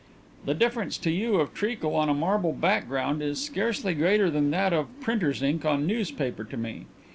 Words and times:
"The 0.47 0.55
difference 0.55 0.97
to 0.97 1.11
you 1.11 1.35
of 1.35 1.53
treacle 1.53 1.93
on 1.93 2.09
a 2.09 2.13
marble 2.15 2.53
background 2.53 3.21
is 3.21 3.39
scarcely 3.39 3.93
greater 3.93 4.31
than 4.31 4.49
that 4.49 4.73
of 4.73 4.87
printers' 4.99 5.43
ink 5.43 5.63
on 5.63 5.85
newspaper 5.85 6.43
to 6.43 6.57
me. 6.57 6.85